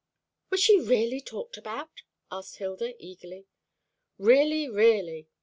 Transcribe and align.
"Was 0.49 0.61
she 0.61 0.79
really 0.79 1.21
talked 1.21 1.57
about?" 1.57 2.01
asked 2.31 2.55
Hilda 2.57 2.95
eagerly. 2.97 3.45
"Really, 4.17 4.67
really. 4.67 5.29